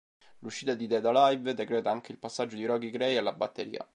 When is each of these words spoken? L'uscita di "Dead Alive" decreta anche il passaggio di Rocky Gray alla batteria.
L'uscita 0.39 0.73
di 0.73 0.87
"Dead 0.87 1.05
Alive" 1.05 1.53
decreta 1.53 1.91
anche 1.91 2.11
il 2.11 2.17
passaggio 2.17 2.55
di 2.55 2.65
Rocky 2.65 2.89
Gray 2.89 3.17
alla 3.17 3.33
batteria. 3.33 3.87